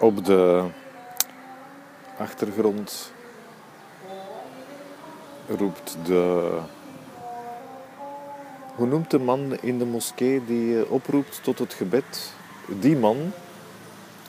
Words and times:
Op 0.00 0.24
de 0.24 0.64
achtergrond 2.18 3.12
roept 5.48 5.96
de. 6.04 6.58
Hoe 8.74 8.86
noemt 8.86 9.10
de 9.10 9.18
man 9.18 9.58
in 9.60 9.78
de 9.78 9.84
moskee 9.84 10.44
die 10.44 10.82
eh, 10.82 10.90
oproept 10.90 11.42
tot 11.42 11.58
het 11.58 11.74
gebed? 11.74 12.32
Die 12.66 12.96
man 12.96 13.32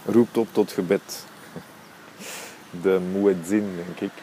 roept 0.06 0.38
op 0.38 0.48
tot 0.52 0.72
gebed. 0.72 1.26
De 2.84 3.00
muezzin, 3.12 3.76
denk 3.76 4.00
ik. 4.00 4.18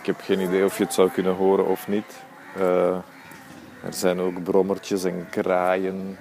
Ik 0.00 0.06
heb 0.06 0.20
geen 0.20 0.40
idee 0.40 0.64
of 0.64 0.78
je 0.78 0.84
het 0.84 0.94
zou 0.94 1.10
kunnen 1.10 1.34
horen 1.34 1.66
of 1.66 1.88
niet. 1.88 2.24
Uh, 2.58 2.98
er 3.82 3.92
zijn 3.92 4.20
ook 4.20 4.42
brommertjes 4.42 5.04
en 5.04 5.26
kraaien. 5.30 6.18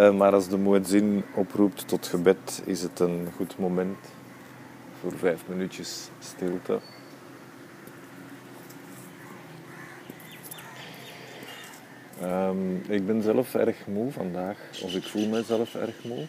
Uh, 0.00 0.10
maar 0.12 0.32
als 0.32 0.48
de 0.48 0.58
muezzin 0.58 1.24
oproept 1.34 1.88
tot 1.88 2.06
gebed, 2.06 2.62
is 2.64 2.82
het 2.82 3.00
een 3.00 3.28
goed 3.36 3.58
moment 3.58 3.98
voor 5.00 5.12
vijf 5.18 5.42
minuutjes 5.46 6.08
stilte. 6.18 6.80
Um, 12.22 12.82
ik 12.88 13.06
ben 13.06 13.22
zelf 13.22 13.54
erg 13.54 13.86
moe 13.86 14.10
vandaag, 14.10 14.58
of 14.82 14.94
ik 14.94 15.02
voel 15.02 15.28
mezelf 15.28 15.74
erg 15.74 16.04
moe. 16.04 16.26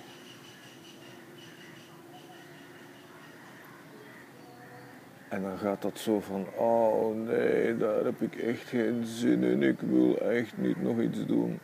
En 5.29 5.41
dan 5.41 5.57
gaat 5.57 5.81
dat 5.81 5.99
zo 5.99 6.19
van, 6.19 6.47
oh 6.55 7.15
nee, 7.15 7.77
daar 7.77 8.03
heb 8.03 8.21
ik 8.21 8.35
echt 8.35 8.67
geen 8.67 9.05
zin 9.05 9.43
in, 9.43 9.63
ik 9.63 9.79
wil 9.79 10.17
echt 10.17 10.57
niet 10.57 10.81
nog 10.81 10.99
iets 10.99 11.25
doen. 11.25 11.59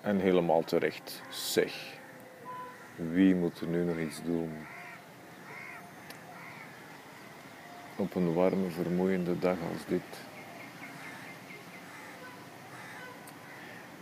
En 0.00 0.18
helemaal 0.18 0.62
terecht, 0.62 1.22
zeg. 1.30 1.98
Wie 2.96 3.34
moet 3.34 3.60
er 3.60 3.66
nu 3.66 3.84
nog 3.84 3.98
iets 3.98 4.22
doen? 4.22 4.50
Op 7.96 8.14
een 8.14 8.34
warme, 8.34 8.70
vermoeiende 8.70 9.38
dag 9.38 9.56
als 9.72 9.86
dit. 9.88 10.00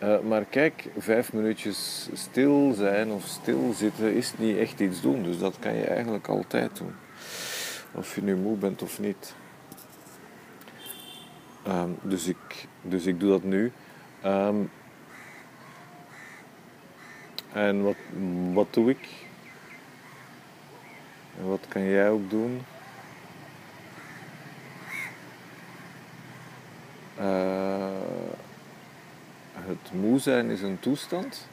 Uh, 0.03 0.21
maar 0.21 0.45
kijk, 0.45 0.89
vijf 0.99 1.33
minuutjes 1.33 2.09
stil 2.13 2.73
zijn 2.73 3.11
of 3.11 3.27
stil 3.27 3.73
zitten 3.73 4.15
is 4.15 4.33
niet 4.39 4.57
echt 4.57 4.81
iets 4.81 5.01
doen. 5.01 5.23
Dus 5.23 5.39
dat 5.39 5.59
kan 5.59 5.75
je 5.75 5.85
eigenlijk 5.85 6.29
altijd 6.29 6.77
doen. 6.77 6.95
Of 7.93 8.15
je 8.15 8.23
nu 8.23 8.37
moe 8.37 8.57
bent 8.57 8.83
of 8.83 8.99
niet. 8.99 9.35
Um, 11.69 11.99
dus, 12.03 12.27
ik, 12.27 12.67
dus 12.83 13.07
ik 13.07 13.21
doe 13.21 13.31
dat 13.31 13.43
nu. 13.43 13.73
Um, 14.25 14.71
en 17.53 17.83
wat, 17.83 17.97
wat 18.53 18.75
doe 18.75 18.91
ik? 18.91 19.09
En 21.39 21.49
wat 21.49 21.67
kan 21.69 21.83
jij 21.83 22.11
ook 22.11 22.31
doen? 22.31 22.61
Uh, 27.25 27.87
het 29.53 29.93
moe 29.93 30.19
zijn 30.19 30.51
is 30.51 30.63
een 30.63 30.79
toestand. 30.81 31.49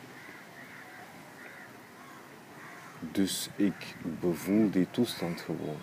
Dus 2.99 3.49
ik 3.55 3.95
bevoel 4.19 4.69
die 4.69 4.87
toestand 4.91 5.41
gewoon. 5.41 5.77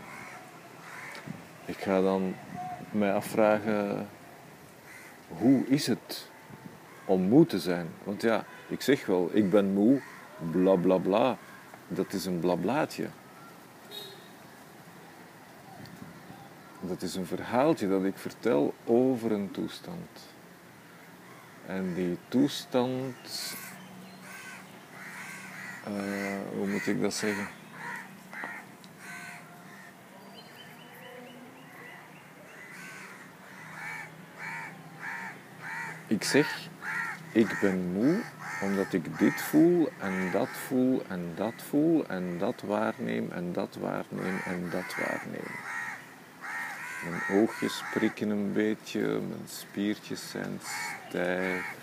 Ik 1.64 1.76
ga 1.76 2.00
dan 2.00 2.34
mij 2.90 3.12
afvragen, 3.12 4.08
hoe 5.28 5.66
is 5.66 5.86
het 5.86 6.30
om 7.04 7.22
moe 7.22 7.46
te 7.46 7.58
zijn? 7.58 7.86
Want 8.04 8.22
ja, 8.22 8.44
ik 8.66 8.82
zeg 8.82 9.06
wel, 9.06 9.30
ik 9.32 9.50
ben 9.50 9.72
moe, 9.72 10.00
bla 10.50 10.74
bla 10.74 10.96
bla. 10.96 11.36
Dat 11.88 12.12
is 12.12 12.26
een 12.26 12.40
blablaatje. 12.40 13.08
Dat 16.80 17.02
is 17.02 17.14
een 17.14 17.26
verhaaltje 17.26 17.88
dat 17.88 18.04
ik 18.04 18.18
vertel 18.18 18.74
over 18.84 19.32
een 19.32 19.50
toestand. 19.50 20.34
En 21.66 21.94
die 21.94 22.18
toestand. 22.28 23.54
Uh, 25.88 25.94
hoe 26.56 26.66
moet 26.66 26.86
ik 26.86 27.00
dat 27.00 27.14
zeggen? 27.14 27.46
Ik 36.06 36.24
zeg, 36.24 36.68
ik 37.32 37.58
ben 37.60 37.92
moe 37.92 38.20
omdat 38.62 38.92
ik 38.92 39.18
dit 39.18 39.40
voel 39.40 39.88
en 39.98 40.30
dat 40.30 40.48
voel 40.48 41.02
en 41.08 41.32
dat 41.34 41.54
voel 41.68 42.06
en 42.06 42.38
dat 42.38 42.62
waarneem 42.66 43.30
en 43.30 43.52
dat 43.52 43.76
waarneem 43.80 44.38
en 44.44 44.70
dat 44.70 44.94
waarneem. 44.96 45.77
Mijn 47.04 47.40
oogjes 47.40 47.82
prikken 47.92 48.30
een 48.30 48.52
beetje, 48.52 49.00
mijn 49.00 49.48
spiertjes 49.48 50.30
zijn 50.30 50.60
stijf. 51.08 51.76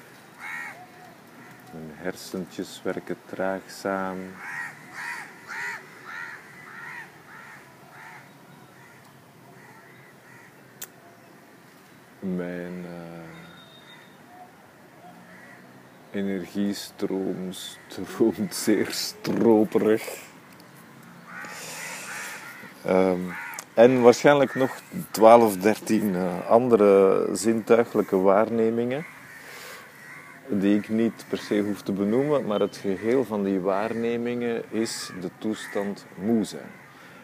Mijn 1.72 1.92
hersentjes 1.94 2.82
werken 2.84 3.18
traagzaam. 3.26 4.18
Mijn 12.20 12.86
uh, 12.86 13.26
energiestroom 16.12 17.52
stroomt 17.52 18.56
zeer 18.66 18.92
stroperig. 18.92 20.24
Um, 22.88 23.34
en 23.76 24.02
waarschijnlijk 24.02 24.56
nog 24.56 24.80
12, 25.12 25.58
13 25.58 26.14
uh, 26.14 26.50
andere 26.50 27.28
zintuigelijke 27.34 28.18
waarnemingen. 28.18 29.06
Die 30.48 30.78
ik 30.78 30.90
niet 30.90 31.26
per 31.30 31.38
se 31.38 31.60
hoef 31.60 31.82
te 31.82 31.92
benoemen, 31.92 32.46
maar 32.46 32.60
het 32.60 32.78
geheel 32.78 33.26
van 33.26 33.44
die 33.44 33.60
waarnemingen 33.60 34.64
is 34.70 35.12
de 35.22 35.30
toestand 35.38 36.06
moe 36.16 36.44
zijn. 36.44 36.72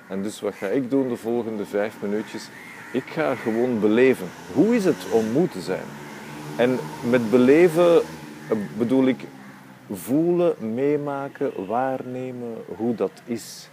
En 0.07 0.23
dus 0.23 0.41
wat 0.41 0.53
ga 0.53 0.67
ik 0.67 0.89
doen 0.89 1.09
de 1.09 1.15
volgende 1.15 1.65
vijf 1.65 1.93
minuutjes? 2.01 2.49
Ik 2.93 3.03
ga 3.05 3.35
gewoon 3.35 3.79
beleven. 3.79 4.27
Hoe 4.53 4.75
is 4.75 4.85
het 4.85 5.09
om 5.11 5.31
moe 5.31 5.47
te 5.47 5.61
zijn? 5.61 5.85
En 6.57 6.79
met 7.09 7.29
beleven 7.29 8.01
bedoel 8.77 9.05
ik 9.05 9.25
voelen, 9.91 10.73
meemaken, 10.73 11.65
waarnemen 11.67 12.53
hoe 12.77 12.95
dat 12.95 13.21
is. 13.25 13.69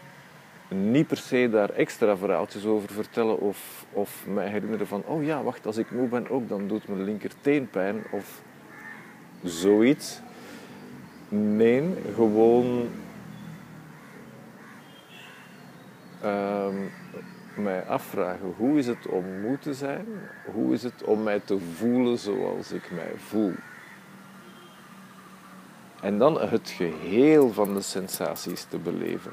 Niet 0.68 1.06
per 1.06 1.16
se 1.16 1.48
daar 1.50 1.70
extra 1.70 2.16
verhaaltjes 2.16 2.64
over 2.64 2.92
vertellen 2.92 3.40
of, 3.40 3.86
of 3.92 4.26
mij 4.26 4.48
herinneren 4.48 4.86
van, 4.86 5.02
oh 5.06 5.24
ja, 5.24 5.42
wacht, 5.42 5.66
als 5.66 5.76
ik 5.76 5.90
moe 5.90 6.08
ben 6.08 6.28
ook, 6.28 6.48
dan 6.48 6.68
doet 6.68 6.88
mijn 6.88 7.04
linkerteen 7.04 7.70
pijn 7.70 8.04
of 8.10 8.42
zoiets. 9.42 10.20
Nee, 11.28 11.94
gewoon 12.14 12.88
um, 16.24 16.90
mij 17.56 17.86
afvragen, 17.86 18.54
hoe 18.56 18.78
is 18.78 18.86
het 18.86 19.06
om 19.06 19.40
moe 19.40 19.58
te 19.58 19.74
zijn? 19.74 20.06
Hoe 20.52 20.72
is 20.72 20.82
het 20.82 21.04
om 21.04 21.22
mij 21.22 21.40
te 21.40 21.58
voelen 21.58 22.18
zoals 22.18 22.72
ik 22.72 22.90
mij 22.90 23.12
voel? 23.16 23.52
En 26.00 26.18
dan 26.18 26.40
het 26.40 26.70
geheel 26.70 27.52
van 27.52 27.74
de 27.74 27.82
sensaties 27.82 28.64
te 28.64 28.78
beleven. 28.78 29.32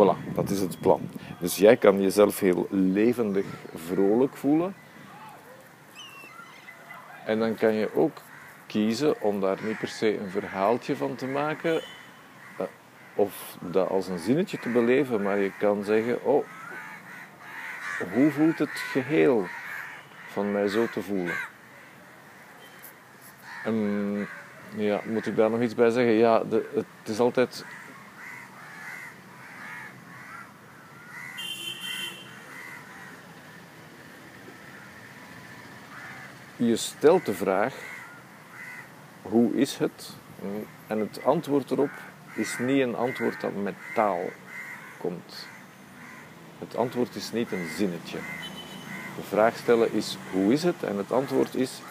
Voilà, 0.00 0.34
dat 0.34 0.50
is 0.50 0.60
het 0.60 0.80
plan. 0.80 1.08
Dus 1.38 1.56
jij 1.56 1.76
kan 1.76 2.00
jezelf 2.00 2.40
heel 2.40 2.66
levendig, 2.70 3.44
vrolijk 3.74 4.36
voelen. 4.36 4.74
En 7.24 7.38
dan 7.38 7.54
kan 7.54 7.74
je 7.74 7.94
ook 7.94 8.18
kiezen 8.66 9.20
om 9.20 9.40
daar 9.40 9.58
niet 9.62 9.78
per 9.78 9.88
se 9.88 10.18
een 10.18 10.30
verhaaltje 10.30 10.96
van 10.96 11.14
te 11.14 11.26
maken 11.26 11.82
eh, 12.58 12.64
of 13.14 13.56
dat 13.60 13.88
als 13.88 14.08
een 14.08 14.18
zinnetje 14.18 14.58
te 14.58 14.68
beleven, 14.68 15.22
maar 15.22 15.38
je 15.38 15.52
kan 15.58 15.84
zeggen: 15.84 16.24
Oh, 16.24 16.44
hoe 18.12 18.30
voelt 18.30 18.58
het 18.58 18.70
geheel 18.70 19.46
van 20.26 20.52
mij 20.52 20.68
zo 20.68 20.86
te 20.86 21.02
voelen. 21.02 21.34
En 23.64 24.28
ja, 24.76 25.00
moet 25.04 25.26
ik 25.26 25.36
daar 25.36 25.50
nog 25.50 25.60
iets 25.60 25.74
bij 25.74 25.90
zeggen? 25.90 26.12
Ja, 26.12 26.44
de, 26.44 26.70
het 26.74 27.08
is 27.08 27.18
altijd 27.18 27.64
je 36.66 36.76
stelt 36.76 37.26
de 37.26 37.34
vraag: 37.34 37.74
hoe 39.22 39.54
is 39.54 39.76
het? 39.76 40.10
En 40.86 40.98
het 40.98 41.24
antwoord 41.24 41.70
erop 41.70 41.90
is 42.34 42.58
niet 42.58 42.80
een 42.80 42.96
antwoord 42.96 43.40
dat 43.40 43.62
met 43.62 43.74
taal 43.94 44.20
komt. 44.98 45.46
Het 46.58 46.76
antwoord 46.76 47.14
is 47.14 47.32
niet 47.32 47.52
een 47.52 47.68
zinnetje. 47.76 48.18
De 49.16 49.22
vraag 49.28 49.56
stellen 49.56 49.92
is 49.92 50.16
hoe 50.32 50.52
is 50.52 50.62
het? 50.62 50.82
En 50.82 50.96
het 50.96 51.12
antwoord 51.12 51.54
is 51.54 51.82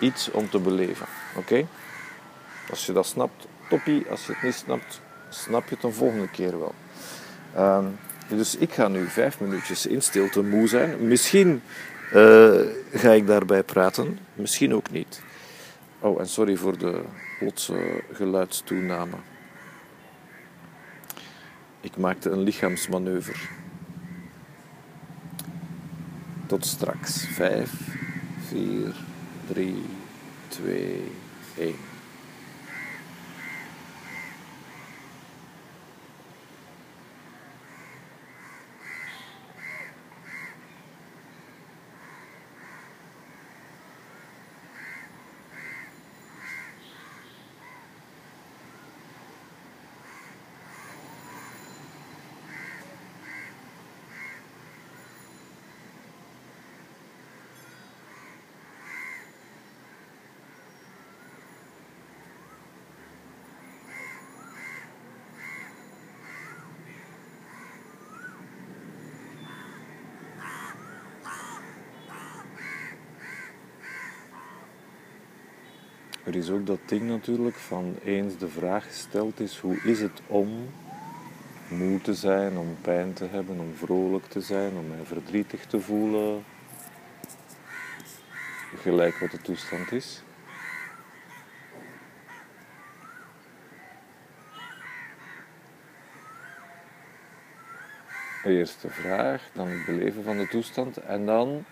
iets 0.00 0.30
om 0.30 0.50
te 0.50 0.58
beleven. 0.58 1.06
Oké? 1.36 1.66
Als 2.70 2.86
je 2.86 2.92
dat 2.92 3.06
snapt, 3.06 3.46
toppie. 3.68 4.06
Als 4.10 4.26
je 4.26 4.32
het 4.32 4.42
niet 4.42 4.54
snapt, 4.54 5.00
snap 5.28 5.68
je 5.68 5.74
het 5.74 5.84
een 5.84 5.92
volgende 5.92 6.28
keer 6.28 6.58
wel. 6.58 6.74
Ehm, 7.54 7.84
dus 8.28 8.56
ik 8.56 8.72
ga 8.72 8.88
nu 8.88 9.06
vijf 9.06 9.40
minuutjes 9.40 9.86
in 9.86 10.02
stilte 10.02 10.42
moe 10.42 10.68
zijn. 10.68 11.06
Misschien 11.08 11.62
uh, 12.14 12.60
ga 12.92 13.10
ik 13.10 13.26
daarbij 13.26 13.62
praten, 13.62 14.18
misschien 14.34 14.74
ook 14.74 14.90
niet. 14.90 15.22
Oh, 16.00 16.20
en 16.20 16.28
sorry 16.28 16.56
voor 16.56 16.78
de 16.78 17.02
plotse 17.38 18.02
geluidstoename. 18.12 19.16
Ik 21.80 21.96
maakte 21.96 22.30
een 22.30 22.42
lichaamsmanoeuvre. 22.42 23.38
Tot 26.46 26.66
straks. 26.66 27.26
5, 27.26 27.70
4, 28.48 28.94
3, 29.46 29.84
2, 30.48 31.12
1. 31.58 31.74
Er 76.30 76.36
is 76.36 76.50
ook 76.50 76.66
dat 76.66 76.78
ding 76.86 77.02
natuurlijk 77.02 77.56
van 77.56 77.96
eens 78.04 78.38
de 78.38 78.48
vraag 78.48 78.86
gesteld 78.86 79.40
is: 79.40 79.58
hoe 79.58 79.76
is 79.84 80.00
het 80.00 80.20
om 80.26 80.68
moe 81.68 82.00
te 82.00 82.14
zijn, 82.14 82.58
om 82.58 82.76
pijn 82.80 83.12
te 83.12 83.24
hebben, 83.24 83.60
om 83.60 83.74
vrolijk 83.74 84.24
te 84.24 84.40
zijn, 84.40 84.76
om 84.76 84.88
mij 84.88 85.04
verdrietig 85.04 85.66
te 85.66 85.80
voelen, 85.80 86.44
gelijk 88.76 89.18
wat 89.18 89.30
de 89.30 89.40
toestand 89.42 89.92
is. 89.92 90.22
Eerst 98.44 98.82
de 98.82 98.90
vraag, 98.90 99.42
dan 99.52 99.68
het 99.68 99.86
beleven 99.86 100.24
van 100.24 100.36
de 100.36 100.48
toestand 100.48 100.96
en 100.96 101.26
dan 101.26 101.64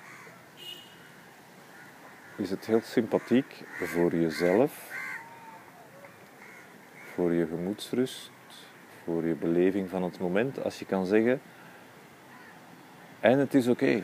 is 2.38 2.50
het 2.50 2.66
heel 2.66 2.80
sympathiek 2.80 3.64
voor 3.80 4.14
jezelf, 4.14 4.92
voor 7.14 7.32
je 7.32 7.46
gemoedsrust, 7.46 8.30
voor 9.04 9.26
je 9.26 9.34
beleving 9.34 9.88
van 9.88 10.02
het 10.02 10.18
moment, 10.18 10.62
als 10.62 10.78
je 10.78 10.84
kan 10.84 11.06
zeggen, 11.06 11.40
en 13.20 13.38
het 13.38 13.54
is 13.54 13.68
oké, 13.68 14.02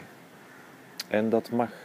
en 1.08 1.28
dat 1.28 1.50
mag. 1.50 1.83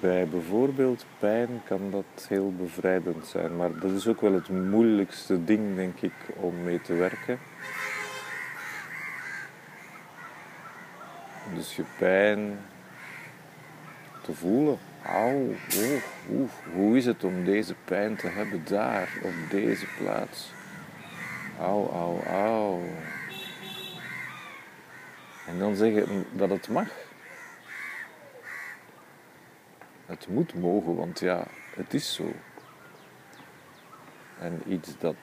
Bij 0.00 0.28
bijvoorbeeld 0.28 1.06
pijn 1.18 1.62
kan 1.64 1.90
dat 1.90 2.26
heel 2.28 2.52
bevrijdend 2.58 3.26
zijn. 3.26 3.56
Maar 3.56 3.78
dat 3.78 3.90
is 3.90 4.06
ook 4.06 4.20
wel 4.20 4.32
het 4.32 4.48
moeilijkste 4.48 5.44
ding, 5.44 5.76
denk 5.76 6.00
ik, 6.00 6.12
om 6.36 6.62
mee 6.62 6.80
te 6.80 6.94
werken. 6.94 7.38
Dus 11.54 11.76
je 11.76 11.84
pijn 11.98 12.58
te 14.22 14.34
voelen. 14.34 14.78
Auw, 15.02 15.54
oh, 16.28 16.50
hoe 16.74 16.96
is 16.96 17.06
het 17.06 17.24
om 17.24 17.44
deze 17.44 17.74
pijn 17.84 18.16
te 18.16 18.28
hebben 18.28 18.62
daar, 18.64 19.08
op 19.22 19.50
deze 19.50 19.86
plaats? 19.98 20.52
Auw, 21.60 21.90
auw, 21.90 22.22
auw. 22.22 22.80
En 25.46 25.58
dan 25.58 25.76
zeggen 25.76 26.24
dat 26.32 26.50
het 26.50 26.68
mag. 26.68 27.05
Het 30.06 30.28
moet 30.28 30.54
mogen, 30.54 30.94
want 30.94 31.20
ja, 31.20 31.46
het 31.74 31.94
is 31.94 32.14
zo. 32.14 32.32
En 34.38 34.62
iets 34.66 34.98
dat 34.98 35.16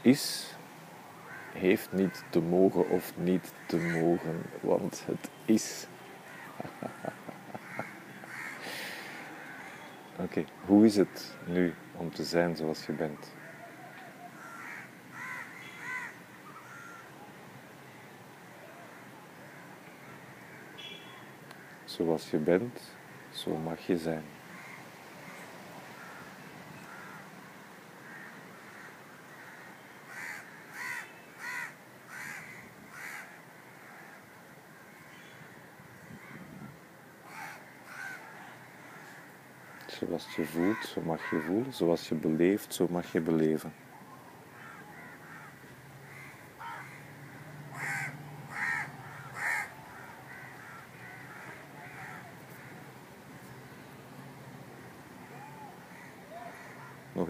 is, 0.00 0.54
heeft 1.52 1.92
niet 1.92 2.24
te 2.30 2.40
mogen 2.40 2.88
of 2.88 3.16
niet 3.16 3.52
te 3.66 3.76
mogen, 3.76 4.42
want 4.60 5.04
het 5.06 5.30
is. 5.44 5.86
Oké, 10.24 10.44
hoe 10.66 10.84
is 10.84 10.96
het 10.96 11.36
nu 11.46 11.74
om 11.96 12.12
te 12.12 12.24
zijn 12.24 12.56
zoals 12.56 12.86
je 12.86 12.92
bent? 12.92 13.32
Zoals 21.84 22.30
je 22.30 22.38
bent 22.38 22.80
zo 23.44 23.56
mag 23.56 23.86
je 23.86 23.98
zijn. 23.98 24.22
Zoals 39.86 40.36
je 40.36 40.44
voelt, 40.44 40.84
zo 40.84 41.00
mag 41.00 41.30
je 41.30 41.40
voelen. 41.40 41.72
Zoals 41.72 42.08
je 42.08 42.14
beleeft, 42.14 42.74
zo 42.74 42.86
mag 42.90 43.12
je 43.12 43.20
beleven. 43.20 43.83
Nog 57.14 57.28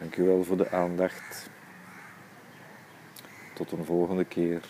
één 0.00 0.10
minuutje. 0.10 0.24
Dankjewel 0.24 0.44
voor 0.44 0.56
de 0.56 0.70
aandacht. 0.70 1.50
Tot 3.54 3.72
een 3.72 3.84
volgende 3.84 4.24
keer. 4.24 4.62